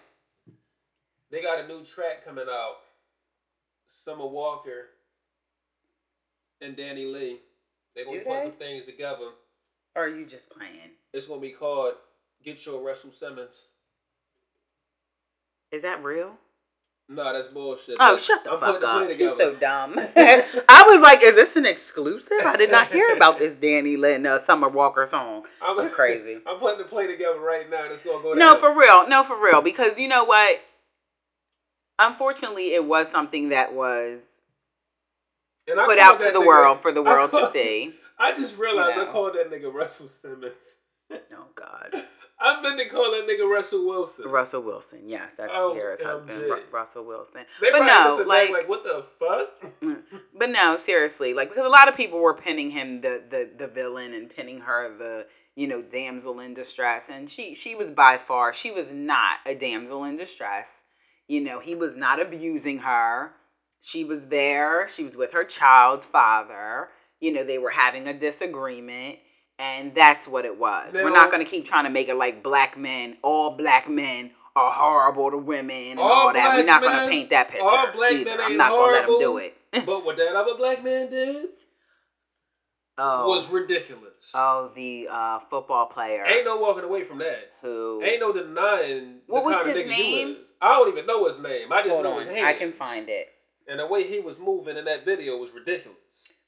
[1.32, 2.78] they got a new track coming out.
[4.06, 4.89] Summer Walker
[6.62, 7.38] and DaniLeigh.
[7.95, 8.43] They're gonna Do put they?
[8.49, 9.32] some things together.
[9.95, 10.91] or are you just playing?
[11.13, 11.93] It's gonna be called
[12.43, 13.51] Get Your Russell Simmons.
[15.71, 16.38] Is that real?
[17.08, 17.98] No, that's bullshit.
[18.00, 19.10] Oh, shut the I'm fuck up.
[19.20, 19.94] You're so dumb.
[20.15, 22.39] I was like, is this an exclusive?
[22.44, 25.44] I did not hear about this Danny Lynn uh, Summer Walker song.
[25.62, 26.38] I'm You're crazy.
[26.48, 27.86] I'm putting the play together right now.
[27.91, 28.34] It's gonna go.
[28.34, 29.08] No, for real.
[29.08, 29.62] No, for real.
[29.62, 30.60] Because you know what?
[32.00, 34.20] Unfortunately, it was something that was
[35.68, 37.94] put out to the nigga- world for the world to see.
[38.18, 40.54] I just realized You I called that nigga Russell Simmons.
[41.12, 42.04] Oh God,
[42.39, 44.26] I meant to call that nigga Russell Wilson.
[44.28, 45.08] Russell Wilson.
[45.08, 46.43] Yes, that's Oh, Ciara's husband.
[46.71, 47.45] Russell Wilson.
[47.62, 49.71] They But probably no, like- like what the fuck?
[50.38, 53.67] But no, seriously, like because a lot of people were pinning him the the the
[53.67, 58.17] villain and pinning her the you know damsel in distress, and she she was by
[58.17, 60.67] far she was not a damsel in distress.
[61.28, 63.32] You know, he was not abusing her.
[63.82, 64.88] She was there.
[64.89, 66.89] She was with her child's father.
[67.19, 69.19] You know, they were having a disagreement.
[69.58, 70.94] And that's what it was.
[70.94, 74.32] We're not going to keep trying to make it like black men, all black men
[74.56, 76.58] are horrible to women and all, All that.
[76.58, 77.63] We're not going to paint that picture.
[77.63, 78.26] all black either.
[78.26, 79.54] men I'm not going to let them do it.
[79.86, 81.46] but what that other black man did
[82.98, 84.13] Oh, was ridiculous.
[84.34, 87.52] oh, the uh, football player Ain't no walking away from that.
[87.62, 88.02] who.
[88.04, 89.89] Ain't no denying What the was kind of his name?
[89.89, 90.28] name?
[90.30, 90.39] you is.
[90.62, 91.74] I don't even know his name.
[91.74, 92.46] I just Hold know on, his name.
[92.46, 93.28] I can find it.
[93.68, 95.98] And the way he was moving in that video was ridiculous.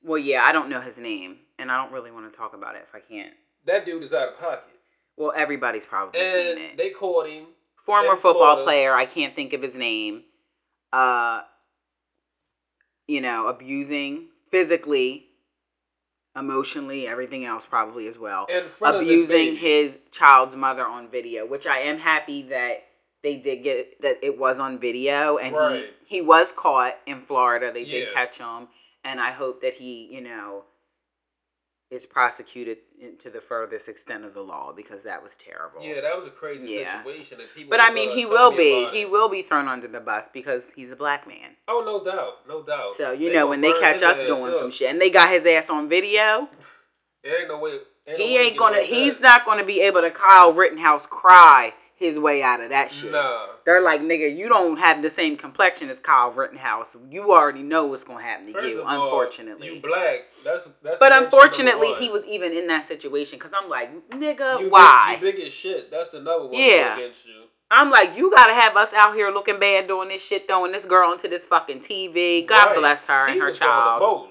[0.07, 2.75] Well, yeah, I don't know his name, and I don't really want to talk about
[2.75, 3.33] it if I can't.
[3.65, 4.63] That dude is out of pocket.
[5.17, 6.77] Well, everybody's probably seen it.
[6.77, 7.47] they caught him.
[7.85, 8.63] Former football Florida.
[8.63, 10.23] player, I can't think of his name.
[10.93, 11.41] Uh,
[13.07, 15.25] you know, abusing physically,
[16.37, 18.47] emotionally, everything else probably as well.
[18.81, 22.83] Abusing his, child's mother on video, which I am happy that
[23.23, 25.85] they did get that it was on video and Right.
[26.05, 27.71] he he was caught in Florida.
[27.73, 28.67] They did catch him,
[29.03, 30.63] and I hope that he you know
[31.89, 32.77] is prosecuted
[33.23, 35.81] to the furthest extent of the law because that was terrible.
[35.81, 37.01] Yeah, that was a crazy Yeah.
[37.01, 37.39] situation.
[37.39, 40.01] And people But I mean, uh, he will be he will be thrown under the
[40.01, 41.55] bus because he's a black man.
[41.67, 42.95] Oh, no doubt, no doubt.
[42.97, 44.59] So you They know when they catch us doing up.
[44.59, 46.49] some shit and they got his ass on video.
[47.23, 47.79] There ain't no way.
[48.05, 49.21] Ain't no he way ain't gonna he's that.
[49.21, 53.11] not gonna be able to Kyle Rittenhouse cry his way out of that shit.
[53.11, 53.47] Nah.
[53.65, 56.87] They're like, nigga, you don't have the same complexion as Kyle Rittenhouse.
[57.09, 59.67] You already know what's gonna happen to First you, all, unfortunately.
[59.67, 60.19] you black.
[60.45, 60.99] That's that's.
[60.99, 65.17] but unfortunately, he was even in that situation because I'm like, nigga, You big- why?
[65.19, 65.89] you big as shit.
[65.89, 66.97] That's another one Yeah.
[66.97, 67.43] against you.
[67.71, 70.85] I'm like, you gotta have us out here looking bad doing this shit, throwing this
[70.85, 72.45] girl into this fucking TV.
[72.45, 72.75] God Right.
[72.77, 74.29] bless her and He her was doing the child.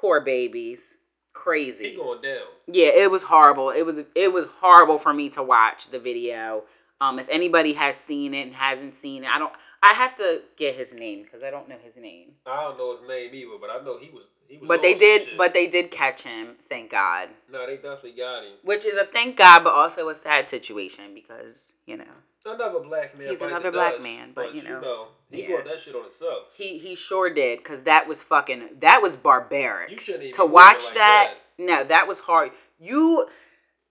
[0.00, 0.94] Poor babies.
[1.34, 1.94] Crazy.
[1.94, 2.46] going down.
[2.66, 3.70] Yeah, it was horrible.
[3.70, 6.64] It was it was horrible for me to watch the video.
[7.00, 9.52] Um, if anybody has seen it and hasn't seen it, I don't.
[9.82, 12.30] I have to get his name because I don't know his name.
[12.46, 14.24] I don't know his name either, but I know he was.
[14.48, 15.24] He was But they did.
[15.24, 15.38] shit.
[15.38, 16.54] But they did catch him.
[16.68, 17.28] Thank God.
[17.50, 18.52] no, they definitely got him.
[18.62, 21.56] Which is a thank God, but also a sad situation because
[21.86, 22.04] you know
[22.46, 23.28] Another black man.
[23.28, 25.48] He's another black dust, man, but, you know, he yeah.
[25.48, 26.44] brought that shit on himself.
[26.56, 29.90] he he sure did because that was fucking that was barbaric.
[29.90, 33.26] You shouldn't even to watch like that, no that was hard you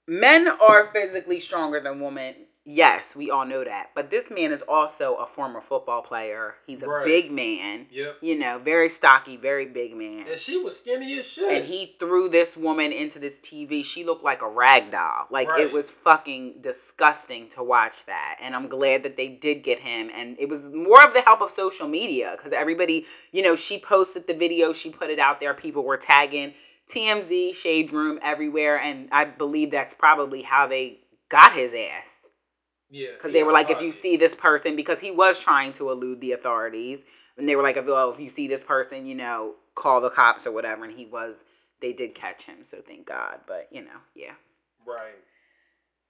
[0.07, 2.35] men are physically stronger than women
[2.67, 6.81] yes we all know that but this man is also a former football player he's
[6.81, 7.05] a Right.
[7.05, 8.17] big man Yep.
[8.21, 11.51] you know very stocky very big man And she was skinny as shit.
[11.51, 13.83] and he threw this woman into this TV.
[13.85, 15.27] She looked like a rag doll.
[15.29, 15.61] Like Right.
[15.61, 18.37] it was fucking disgusting to watch that.
[18.41, 20.09] And I'm glad that they did get him.
[20.15, 23.77] And it was more of the help of social media because everybody, you know, she
[23.79, 25.53] posted the video, she put it out there.
[25.53, 26.53] People were tagging
[26.89, 28.77] TMZ, Shade Room everywhere.
[28.79, 30.99] And I believe that's probably how they
[31.29, 32.07] got his ass.
[32.89, 33.09] Yeah.
[33.15, 35.91] Because they were like, if you uh, see this person, because he was trying to
[35.91, 36.99] elude the authorities,
[37.37, 40.45] and they were like, well, if you see this person, you know, call the cops
[40.47, 40.85] or whatever.
[40.85, 41.35] And he was,
[41.81, 43.39] they did catch him, so thank God.
[43.47, 44.33] But you know, yeah,
[44.85, 45.15] Right.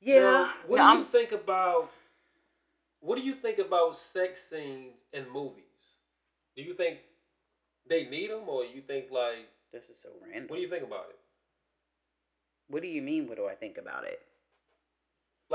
[0.01, 0.19] Yeah.
[0.19, 1.89] Now, what no, do I'm- you think about?
[3.01, 5.63] What do you think about sex scenes in movies?
[6.55, 6.99] Do you think
[7.87, 9.47] they need them, or you think like?
[9.73, 10.47] this is so random.
[10.47, 11.17] What do you think about it?
[12.69, 13.27] What do you mean?
[13.27, 14.21] What do I think about it?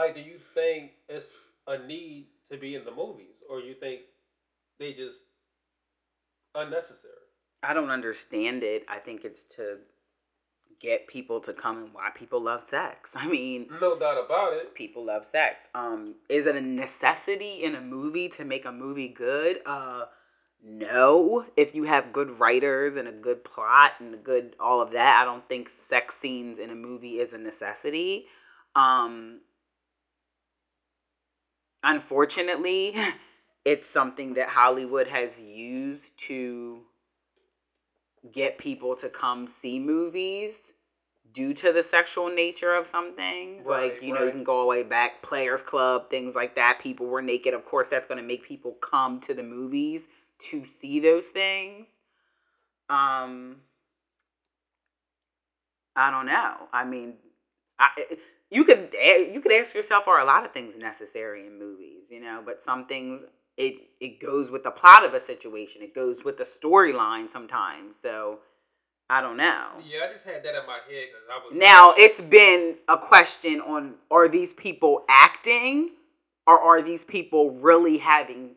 [0.00, 1.26] Like, do you think it's
[1.66, 4.00] a need to be in the movies, or you think
[4.78, 5.18] they just
[6.54, 7.12] unnecessary?
[7.62, 8.84] I don't understand it.
[8.88, 9.76] I think it's to
[10.80, 13.12] get people to come and why people love sex.
[13.16, 14.74] I mean, No doubt about it.
[14.74, 15.66] people love sex.
[15.74, 19.58] Um, is it a necessity in a movie to make a movie good?
[19.66, 20.04] Uh,
[20.64, 21.44] no.
[21.58, 25.20] If you have good writers and a good plot and a good all of that,
[25.20, 28.24] I don't think sex scenes in a movie is a necessity.
[28.74, 29.40] Um,
[31.82, 32.94] unfortunately,
[33.64, 36.80] it's something that Hollywood has used to
[38.32, 40.54] get people to come see movies
[41.32, 43.64] due to the sexual nature of some things.
[43.66, 46.56] like, Right, you know, you can go all the way back, Players Club, things like
[46.56, 46.80] that.
[46.80, 47.54] People were naked.
[47.54, 50.02] Of course, that's going to make people come to the movies
[50.50, 51.86] to see those things.
[52.88, 53.56] Um,
[55.94, 56.54] I don't know.
[56.72, 57.14] I mean,
[57.78, 57.88] I,
[58.50, 62.04] you could you could ask yourself, are a lot of things necessary in movies?
[62.10, 63.22] You know, but some things
[63.56, 65.82] it it goes with the plot of a situation.
[65.82, 67.94] It goes with the storyline sometimes.
[68.02, 68.38] So
[69.08, 69.66] I don't know.
[69.84, 72.96] Yeah, I just had that in my head because I was Now it's been a
[72.96, 75.90] question on are these people acting
[76.46, 78.50] or are these people really having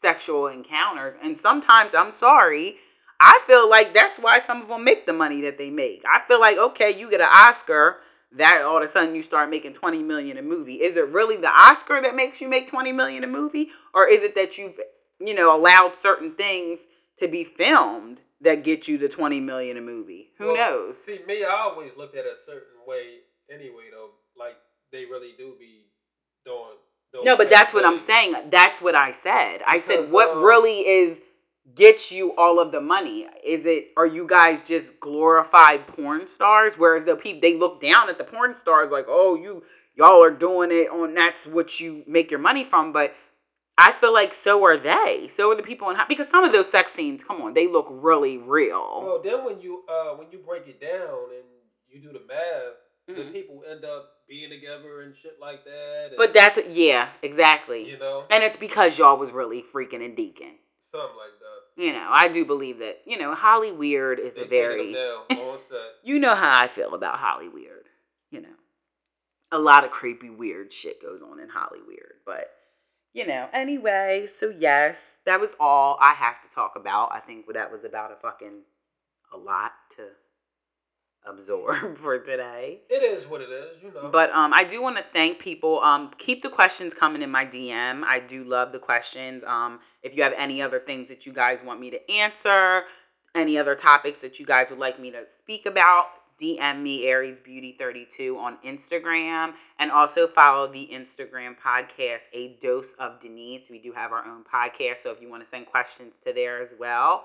[0.00, 1.16] sexual encounters?
[1.22, 2.76] And sometimes I'm sorry,
[3.20, 6.04] I feel like that's why some of them make the money that they make.
[6.08, 7.98] I feel like okay, you get an Oscar,
[8.36, 10.74] that all of a sudden you start making 20 million a movie.
[10.74, 14.22] Is it really the Oscar that makes you make 20 million a movie or is
[14.22, 14.78] it that you've
[15.20, 16.78] you know allowed certain things
[17.18, 20.30] to be filmed that get you the 20 million a movie?
[20.38, 20.94] Who Well, knows?
[21.06, 23.20] See, me, I always look at it a certain way
[23.50, 24.10] anyway, though.
[24.38, 24.56] Like
[24.92, 25.86] they really do be
[26.44, 26.76] doing.
[27.12, 28.34] those No, but that's what I'm saying.
[28.50, 29.60] That's what I said.
[29.66, 31.18] I said what uh, really is
[31.78, 33.26] gets you all of the money.
[33.46, 38.08] Is it are you guys just glorified porn stars whereas the people they look down
[38.10, 39.62] at the porn stars like, "Oh, you
[39.94, 43.14] y'all are doing it on that's what you make your money from." But
[43.78, 45.30] I feel like so are they.
[45.36, 47.68] So are the people in ho- because some of those sex scenes, come on, they
[47.68, 49.02] look really real.
[49.04, 51.46] Well, then when you uh when you break it down and
[51.88, 52.74] you do the math,
[53.08, 53.16] Mhm.
[53.16, 56.14] then people end up being together and shit like that.
[56.16, 57.88] But that's yeah, exactly.
[57.88, 60.58] you know And it's because y'all was really freaking and deacon.
[60.84, 61.60] something like that.
[61.78, 65.24] You know, I do believe that, you know, Holly Weird is They a very them
[65.30, 65.78] down on set.
[66.02, 67.86] you know how I feel about Holly Weird.
[68.32, 68.56] You know,
[69.52, 72.14] a lot of creepy, weird shit goes on in Holly Weird.
[72.26, 72.50] But,
[73.14, 77.12] you know, anyway, so yes, that was all I have to talk about.
[77.12, 78.62] I think that was about a fucking
[79.32, 80.02] a lot to
[81.28, 82.80] absorb for today.
[82.88, 84.08] It is what it is, you know.
[84.10, 85.80] But um, I do want to thank people.
[85.80, 88.02] Um, keep the questions coming in my DM.
[88.04, 89.42] I do love the questions.
[89.46, 92.82] Um, if you have any other things that you guys want me to answer,
[93.34, 96.06] any other topics that you guys would like me to speak about,
[96.40, 102.92] DM me Aries Beauty 32 on Instagram, and also follow the Instagram podcast A Dose
[102.98, 103.62] of Denise.
[103.68, 106.62] We do have our own podcast, so if you want to send questions to there
[106.62, 107.24] as well,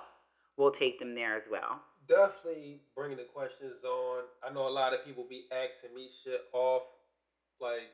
[0.58, 1.82] we'll take them there as well.
[2.08, 4.24] Definitely bringing the questions on.
[4.44, 6.84] I know a lot of people be asking me shit off,
[7.60, 7.92] like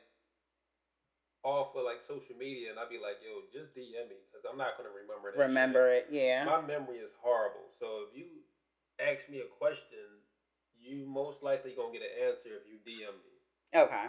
[1.42, 4.58] off of like social media, and I'd be like, "Yo, just DM me," because I'm
[4.58, 5.36] not gonna remember that.
[5.38, 5.46] shit.
[5.48, 6.44] Remember it, yeah.
[6.44, 8.44] My memory is horrible, so if you
[9.00, 10.20] ask me a question,
[10.76, 13.34] you most likely gonna get an answer if you DM me.
[13.74, 14.08] Okay.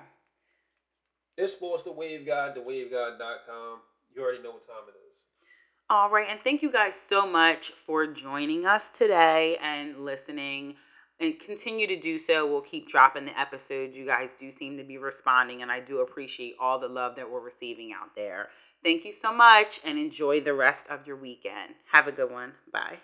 [1.38, 3.82] It's sports the Wave Guide, thewaveguide.com.
[4.14, 5.01] You already know what time it is.
[5.92, 10.76] All right, and thank you guys so much for joining us today and listening.
[11.20, 12.50] And continue to do so.
[12.50, 13.94] We'll keep dropping the episodes.
[13.94, 17.30] You guys do seem to be responding, and I do appreciate all the love that
[17.30, 18.48] we're receiving out there.
[18.82, 21.76] Thank you so much, and enjoy the rest of your weekend.
[21.92, 22.54] Have a good one.
[22.72, 23.00] Bye.